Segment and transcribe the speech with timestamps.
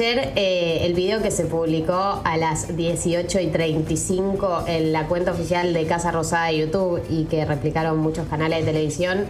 [0.00, 5.32] ayer eh, el video que se publicó a las 18 y 35 en la cuenta
[5.32, 9.26] oficial de Casa Rosada de YouTube y que replicaron muchos canales de televisión.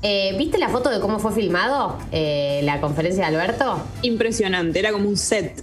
[0.00, 3.82] Eh, ¿Viste la foto de cómo fue filmado eh, la conferencia de Alberto?
[4.00, 5.62] Impresionante, era como un set.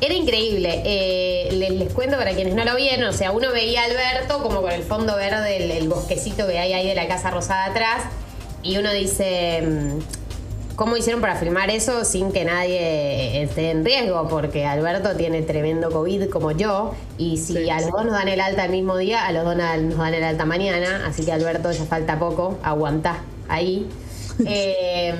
[0.00, 0.82] Era increíble.
[0.84, 3.08] Eh, les, les cuento para quienes no lo vieron.
[3.08, 6.58] O sea, uno veía a Alberto como con el fondo verde, el, el bosquecito que
[6.58, 8.04] hay ahí de la Casa Rosada atrás.
[8.62, 10.21] Y uno dice, mm,
[10.82, 14.26] ¿cómo hicieron para filmar eso sin que nadie esté en riesgo?
[14.26, 16.92] Porque Alberto tiene tremendo COVID como yo.
[17.18, 17.90] Y si Sí, a los sí.
[17.92, 20.44] dos nos dan el alta el mismo día, a los dos nos dan el alta
[20.44, 21.06] mañana.
[21.06, 22.58] Así que Alberto ya falta poco.
[22.64, 23.88] Aguantá ahí.
[24.44, 25.14] Eh,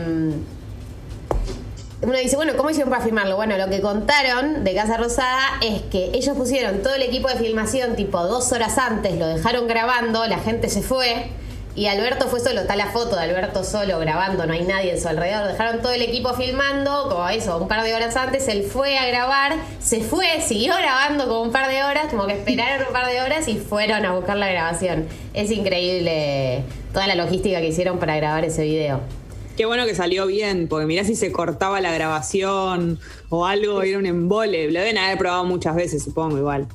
[2.00, 3.36] uno dice, bueno, ¿cómo hicieron para filmarlo?
[3.36, 7.36] Bueno, lo que contaron de Casa Rosada es que ellos pusieron todo el equipo de
[7.36, 11.28] filmación tipo dos horas antes, lo dejaron grabando, la gente se fue
[11.74, 15.00] y Alberto fue solo, está la foto de Alberto solo grabando, no hay nadie en
[15.00, 18.64] su alrededor, dejaron todo el equipo filmando, como eso, un par de horas antes, él
[18.64, 22.86] fue a grabar, se fue, siguió grabando como un par de horas, como que esperaron
[22.86, 25.06] un par de horas y fueron a buscar la grabación.
[25.32, 29.00] Es increíble toda la logística que hicieron para grabar ese video.
[29.56, 33.98] Qué bueno que salió bien, porque mirá si se cortaba la grabación o algo, era
[33.98, 34.70] un embole.
[34.70, 36.68] Lo deben haber probado muchas veces, supongo, igual.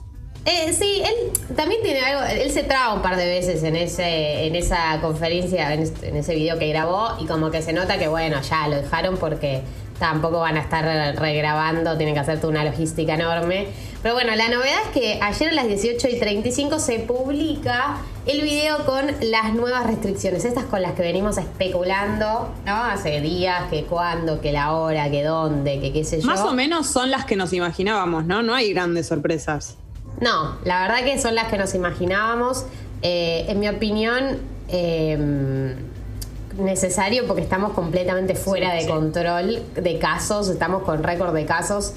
[0.50, 4.46] Eh, sí, él también tiene algo, él se traba un par de veces en ese,
[4.46, 8.08] en esa conferencia, en, en ese video que grabó, y como que se nota que
[8.08, 9.62] bueno, ya lo dejaron porque
[10.00, 10.86] tampoco van a estar
[11.20, 13.68] regrabando, tienen que hacer toda una logística enorme.
[14.02, 18.42] Pero bueno, la novedad es que ayer a las 18 y 35 se publica el
[18.42, 22.84] video con las nuevas restricciones, estas con las que venimos especulando, ¿no?
[22.84, 26.28] Hace días, que cuándo, que la hora, que dónde, que qué sé yo.
[26.28, 28.44] Más o menos son las que nos imaginábamos, ¿no?
[28.44, 29.78] No hay grandes sorpresas.
[30.20, 32.66] No, la verdad que son las que nos imaginábamos.
[33.02, 35.76] Eh, en mi opinión, eh,
[36.58, 41.94] necesario porque estamos completamente fuera de control de casos, estamos con récord de casos.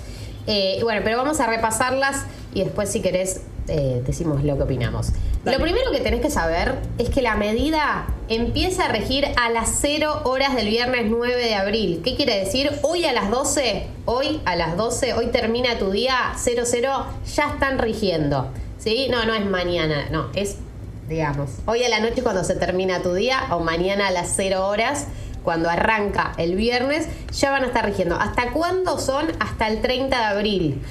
[0.46, 5.12] Eh, bueno, pero vamos a repasarlas y después si querés eh, decimos lo que opinamos.
[5.44, 5.56] Dale.
[5.56, 9.78] Lo primero que tenés que saber es que la medida empieza a regir a las
[9.80, 12.02] 0 horas del viernes 9 de abril.
[12.04, 12.70] ¿Qué quiere decir?
[12.82, 17.78] Hoy a las 12, hoy a las 12, hoy termina tu día 00, ya están
[17.78, 18.48] rigiendo.
[18.78, 19.08] ¿Sí?
[19.10, 20.56] No, no es mañana, no, es,
[21.08, 24.66] digamos, hoy a la noche cuando se termina tu día o mañana a las 0
[24.66, 25.06] horas.
[25.42, 28.14] Cuando arranca el viernes, ya van a estar rigiendo.
[28.16, 29.26] ¿Hasta cuándo son?
[29.40, 30.82] Hasta el 30 de abril.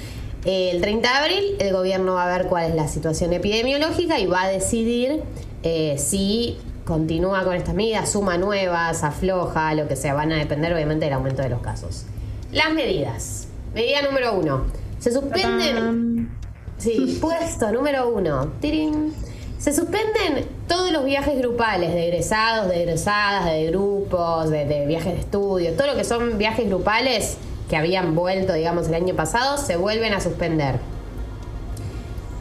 [0.45, 4.25] El 30 de abril el gobierno va a ver cuál es la situación epidemiológica y
[4.25, 5.21] va a decidir
[5.63, 10.13] eh, si continúa con estas medidas, suma nuevas, afloja, lo que sea.
[10.13, 12.05] Van a depender obviamente del aumento de los casos.
[12.51, 13.47] Las medidas.
[13.73, 14.65] Medida número uno.
[14.99, 16.29] Se suspenden...
[16.77, 18.53] Sí, puesto número uno.
[18.61, 19.13] Tirín.
[19.59, 25.13] Se suspenden todos los viajes grupales de egresados, de egresadas, de grupos, de, de viajes
[25.13, 27.37] de estudio, todo lo que son viajes grupales
[27.69, 30.79] que habían vuelto, digamos, el año pasado, se vuelven a suspender.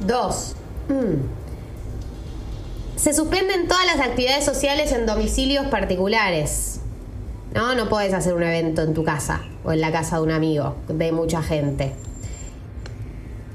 [0.01, 0.55] Dos.
[0.89, 1.39] mm.
[2.97, 6.81] Se suspenden todas las actividades sociales en domicilios particulares.
[7.55, 10.33] No, no puedes hacer un evento en tu casa o en la casa de un
[10.33, 11.93] amigo de mucha gente.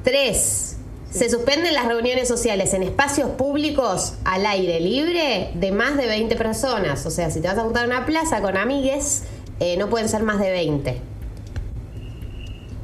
[0.03, 0.77] Tres,
[1.11, 6.35] se suspenden las reuniones sociales en espacios públicos al aire libre de más de 20
[6.35, 7.05] personas.
[7.05, 9.23] O sea, si te vas a juntar una plaza con amigues,
[9.59, 11.12] eh, no pueden ser más de 20.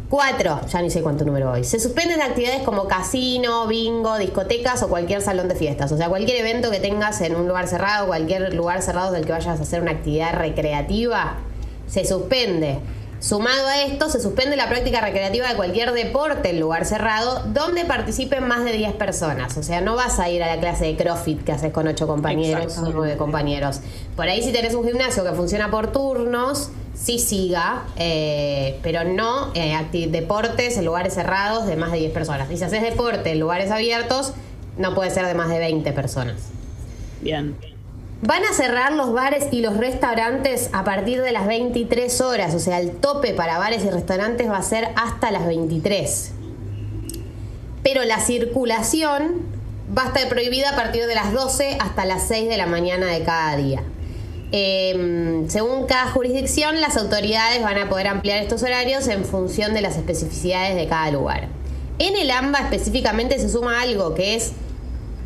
[0.10, 1.64] Cuatro, ya ni sé cuánto número hoy.
[1.64, 5.92] Se suspenden actividades como casino, bingo, discotecas o cualquier salón de fiestas.
[5.92, 9.34] O sea, cualquier evento que tengas en un lugar cerrado, cualquier lugar cerrado del que
[9.34, 11.36] vayas a hacer una actividad recreativa,
[11.88, 12.80] se suspende.
[13.20, 17.86] Sumado a esto, se suspende la práctica recreativa de cualquier deporte en lugar cerrado donde
[17.86, 19.58] participen más de 10 personas.
[19.58, 22.08] O sea, no vas a ir a la clase de CrossFit que haces con 8
[22.08, 22.98] compañeros o Exactamente.
[22.98, 23.82] 9 compañeros.
[24.16, 26.72] Por ahí si tenés un gimnasio que funciona por turnos,
[27.02, 29.78] sí siga, eh, pero no eh,
[30.10, 32.52] deportes en lugares cerrados de más de 10 personas.
[32.52, 34.34] Y si haces deporte en lugares abiertos,
[34.78, 36.36] no puede ser de más de 20 personas.
[37.22, 37.56] Bien.
[38.22, 42.60] Van a cerrar los bares y los restaurantes a partir de las 23 horas, o
[42.60, 46.34] sea, el tope para bares y restaurantes va a ser hasta las 23.
[47.82, 49.36] Pero la circulación
[49.98, 53.08] va a estar prohibida a partir de las 12 hasta las 6 de la mañana
[53.08, 53.84] de cada día.
[54.52, 59.82] Eh, según cada jurisdicción, las autoridades van a poder ampliar estos horarios en función de
[59.82, 61.48] las especificidades de cada lugar.
[62.00, 64.54] En el AMBA específicamente se suma algo que es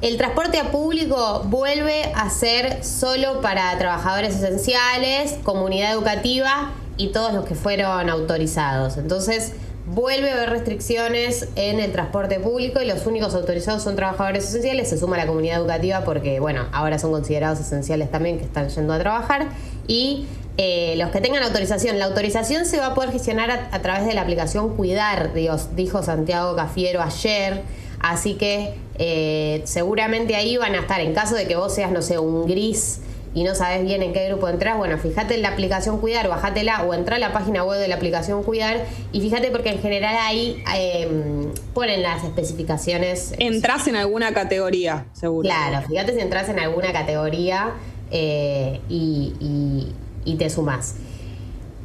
[0.03, 7.33] el transporte a público vuelve a ser solo para trabajadores esenciales, comunidad educativa y todos
[7.33, 8.97] los que fueron autorizados.
[8.97, 9.53] Entonces,
[9.85, 14.89] vuelve a haber restricciones en el transporte público y los únicos autorizados son trabajadores esenciales.
[14.89, 18.93] Se suma la comunidad educativa porque, bueno, ahora son considerados esenciales también que están yendo
[18.93, 19.47] a trabajar.
[19.87, 20.25] Y
[20.57, 21.99] eh, los que tengan autorización.
[21.99, 26.03] La autorización se va a poder gestionar a, través de la aplicación Cuidar, Dios, dijo
[26.03, 27.61] Santiago Cafiero ayer.
[27.99, 31.01] Así que eh, seguramente ahí van a estar.
[31.01, 32.99] En caso de que vos seas, no sé, un gris
[33.35, 36.83] y no sabes bien en qué grupo entras, bueno, fíjate en la aplicación Cuidar, bájatela
[36.83, 40.15] o entra a la página web de la aplicación Cuidar y fíjate porque en general
[40.19, 43.33] ahí em, ponen las especificaciones.
[43.39, 45.47] Entras en alguna categoría, seguro.
[45.47, 47.71] Claro, fíjate si entras en alguna categoría
[48.11, 49.91] eh, y,
[50.37, 50.95] te sumas.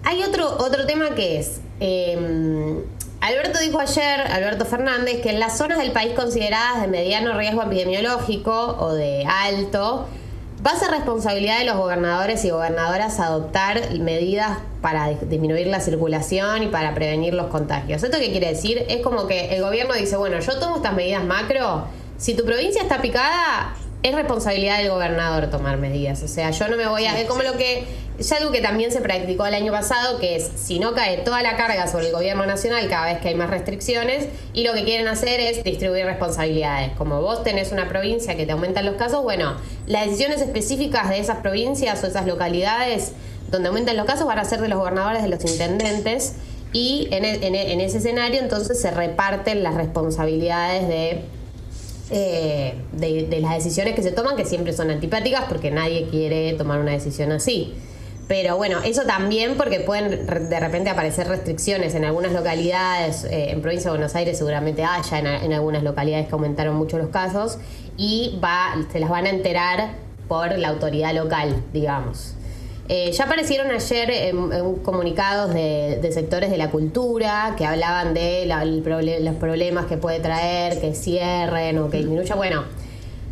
[0.04, 1.60] Hay otro, otro tema que es...
[1.80, 2.82] Em,
[3.20, 7.62] Alberto dijo ayer, Alberto Fernández, que en las zonas del país consideradas de mediano riesgo
[7.62, 10.06] epidemiológico o de alto,
[10.68, 16.62] Va a ser responsabilidad de los gobernadores y gobernadoras adoptar medidas para disminuir la circulación
[16.62, 18.02] y para prevenir los contagios.
[18.02, 18.84] ¿Esto qué quiere decir?
[18.86, 21.86] Es como que el gobierno dice, bueno, yo tomo estas medidas macro,
[22.18, 26.22] si tu provincia está picada, es responsabilidad del gobernador tomar medidas.
[26.22, 27.18] O sea, yo no me voy a...
[27.18, 27.86] Es como lo que...
[28.18, 31.40] Es algo que también se practicó el año pasado, que es si no cae toda
[31.40, 34.82] la carga sobre el gobierno nacional cada vez que hay más restricciones, y lo que
[34.82, 36.90] quieren hacer es distribuir responsabilidades.
[36.98, 39.54] Como vos tenés una provincia que te aumentan los casos, bueno,
[39.86, 43.12] las decisiones específicas de esas provincias o esas localidades
[43.52, 46.34] donde aumentan los casos van a ser de los gobernadores, de los intendentes,
[46.72, 51.22] y en, e, e, ese escenario entonces se reparten las responsabilidades de
[52.10, 56.80] eh, de, las decisiones que se toman, que siempre son antipáticas porque nadie quiere tomar
[56.80, 57.74] una decisión así.
[58.28, 63.62] Pero bueno, eso también porque pueden de repente aparecer restricciones en algunas localidades, eh, en
[63.62, 67.56] provincia de Buenos Aires seguramente haya en, algunas localidades que aumentaron mucho los casos
[67.96, 69.92] y va, se las van a enterar
[70.28, 72.34] por la autoridad local, digamos.
[72.90, 79.34] Eh, ya aparecieron ayer en, comunicados de, sectores de la cultura que hablaban de los
[79.36, 82.34] problemas que puede traer, que cierren o que disminuya.
[82.34, 82.64] Bueno,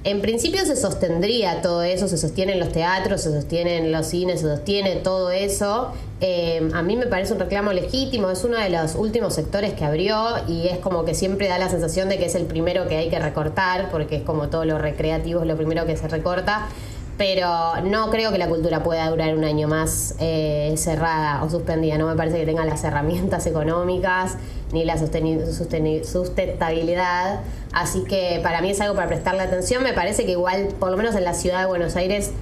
[0.06, 4.47] en principio se sostendría todo eso, se sostienen los teatros, se sostienen los cines, se
[4.47, 5.91] sostiene todo eso.
[6.20, 9.85] Eh, a mí me parece un reclamo legítimo, es uno de los últimos sectores que
[9.85, 12.97] abrió y es como que siempre da la sensación de que es el primero que
[12.97, 16.69] hay que recortar, porque es como todo lo recreativo es lo primero que se recorta
[17.18, 21.98] pero no creo que la cultura pueda durar un año más eh, cerrada o suspendida.
[21.98, 24.36] No me parece que tenga las herramientas económicas
[24.72, 27.40] ni la sustentabilidad.
[27.72, 29.82] Así que para mí es algo para prestarle atención.
[29.82, 32.32] Me parece que igual, por lo menos en la ciudad de Buenos Aires,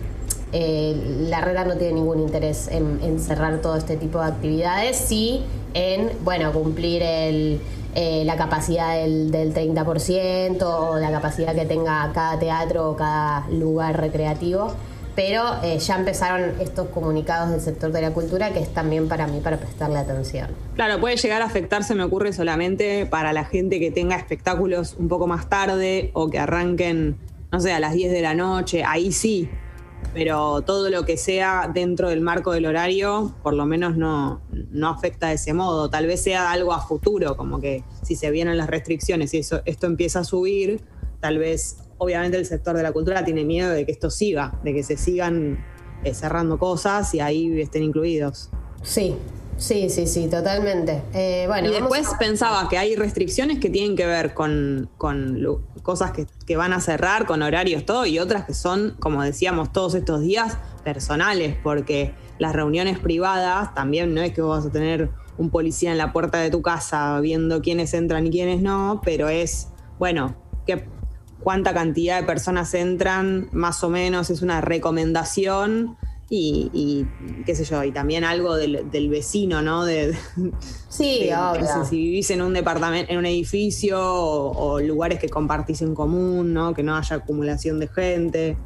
[0.52, 0.94] eh,
[1.28, 5.42] la reta no tiene ningún interés en, cerrar todo este tipo de actividades, sí
[5.74, 7.60] en, bueno, cumplir el,
[7.94, 13.46] eh, la capacidad del, del 30% o la capacidad que tenga cada teatro o cada
[13.48, 14.74] lugar recreativo.
[15.14, 19.28] Pero eh, ya empezaron estos comunicados del sector de la cultura que es también para
[19.28, 20.48] mí para prestarle atención.
[20.74, 25.08] Claro, puede llegar a afectarse, me ocurre solamente para la gente que tenga espectáculos un
[25.08, 27.16] poco más tarde o que arranquen,
[27.52, 29.48] no sé, a las 10 de la noche, ahí sí,
[30.12, 34.40] pero todo lo que sea dentro del marco del horario, por lo menos no,
[34.70, 35.90] no afecta de ese modo.
[35.90, 39.62] Tal vez sea algo a futuro, como que si se vienen las restricciones y eso,
[39.64, 40.82] esto empieza a subir,
[41.20, 44.74] tal vez, obviamente el sector de la cultura tiene miedo de que esto siga, de
[44.74, 45.64] que se sigan
[46.04, 48.50] eh, cerrando cosas y ahí estén incluidos.
[48.82, 49.16] Sí,
[49.56, 51.02] Sí, sí, sí, totalmente.
[51.12, 54.90] Eh, bueno, y después pensaba que hay restricciones que tienen que ver con,
[55.84, 59.94] cosas que, van a cerrar, con horarios, todo, y otras que son, como decíamos todos
[59.94, 65.10] estos días, personales, porque las reuniones privadas también no es que vos vas a tener
[65.36, 69.28] un policía en la puerta de tu casa viendo quiénes entran y quiénes no, pero
[69.28, 70.34] es, bueno,
[70.66, 70.88] que,
[71.40, 75.98] cuánta cantidad de personas entran, más o menos es una recomendación
[76.30, 77.06] y,
[77.44, 79.84] qué sé yo, y también algo del, vecino, ¿no?
[79.84, 80.16] De,
[80.88, 81.84] sí, obvio.
[81.84, 86.74] Si, vivís en un departamento, en un edificio o, lugares que compartís en común, ¿no?
[86.74, 88.56] Que no haya acumulación de gente.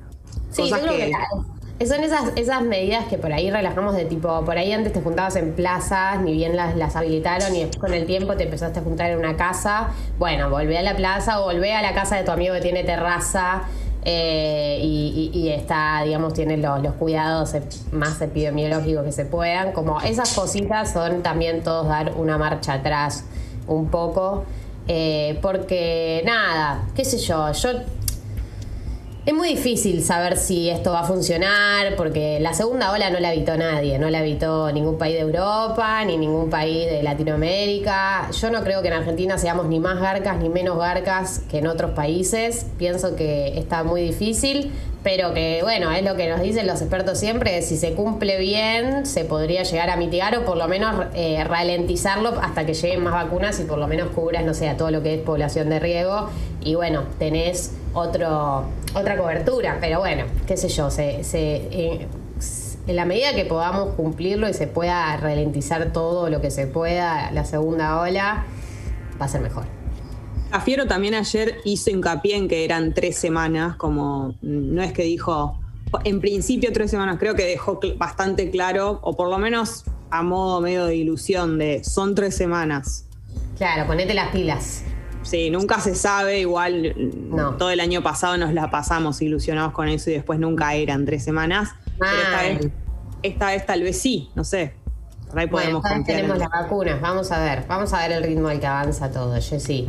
[0.50, 4.58] Sí, yo creo que, son esas, esas medidas que por ahí relajamos de tipo, por
[4.58, 8.04] ahí antes te juntabas en plazas, ni bien las, las habilitaron y después con el
[8.04, 9.90] tiempo te empezaste a juntar en una casa.
[10.18, 12.82] Bueno, volvé a la plaza o volvé a la casa de tu amigo que tiene
[12.82, 13.62] terraza
[14.10, 17.54] eh, y, está, digamos, tiene los, cuidados
[17.92, 19.72] más epidemiológicos que se puedan.
[19.72, 23.24] Como esas cositas son también todos dar una marcha atrás
[23.66, 24.44] un poco.
[24.86, 27.68] Eh, porque nada, qué sé yo, yo
[29.28, 33.34] es muy difícil saber si esto va a funcionar porque la segunda ola no la
[33.34, 38.30] evitó nadie, no la evitó ningún país de Europa ni ningún país de Latinoamérica.
[38.30, 41.66] Yo no creo que en Argentina seamos ni más garcas ni menos garcas que en
[41.66, 42.64] otros países.
[42.78, 47.18] Pienso que está muy difícil, pero que bueno, es lo que nos dicen los expertos
[47.18, 51.44] siempre, si se cumple bien se podría llegar a mitigar o por lo menos eh,
[51.44, 54.90] ralentizarlo hasta que lleguen más vacunas y por lo menos cubras, no sé, a todo
[54.90, 56.30] lo que es población de riego
[56.68, 62.06] y bueno, tenés otro, otra cobertura, pero bueno, qué sé yo, se, se, eh,
[62.86, 67.30] en la medida que podamos cumplirlo y se pueda ralentizar todo lo que se pueda,
[67.30, 68.44] la segunda ola,
[69.18, 69.64] va a ser mejor.
[70.50, 75.58] Cafiero también ayer hizo hincapié en que eran tres semanas, como no es que dijo,
[76.04, 80.60] en principio tres semanas, creo que dejó bastante claro, o por lo menos a modo
[80.60, 83.06] medio de ilusión, de son tres semanas.
[83.56, 84.82] Claro, ponete las pilas.
[85.28, 86.94] Sí, nunca se sabe, igual
[87.58, 91.22] todo el año pasado nos la pasamos ilusionados con eso y después nunca eran tres
[91.22, 91.74] semanas.
[91.98, 92.72] Pero
[93.22, 94.72] esta vez, tal vez sí, no sé.
[95.28, 98.48] Por ahí podemos bueno, tenemos las vacunas, vamos a ver, vamos a ver el ritmo
[98.48, 99.86] al que avanza todo, Jessy.